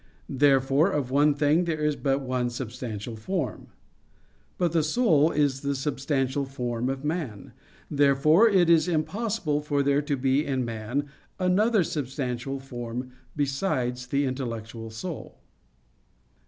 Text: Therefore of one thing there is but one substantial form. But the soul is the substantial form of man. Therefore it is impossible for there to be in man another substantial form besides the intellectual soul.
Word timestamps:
Therefore 0.29 0.89
of 0.89 1.11
one 1.11 1.35
thing 1.35 1.65
there 1.65 1.81
is 1.85 1.95
but 1.95 2.21
one 2.21 2.49
substantial 2.49 3.15
form. 3.15 3.67
But 4.57 4.71
the 4.71 4.81
soul 4.81 5.29
is 5.29 5.61
the 5.61 5.75
substantial 5.75 6.43
form 6.43 6.89
of 6.89 7.05
man. 7.05 7.53
Therefore 7.91 8.49
it 8.49 8.67
is 8.67 8.87
impossible 8.87 9.61
for 9.61 9.83
there 9.83 10.01
to 10.01 10.17
be 10.17 10.43
in 10.43 10.65
man 10.65 11.07
another 11.37 11.83
substantial 11.83 12.59
form 12.59 13.11
besides 13.35 14.07
the 14.07 14.25
intellectual 14.25 14.89
soul. 14.89 15.37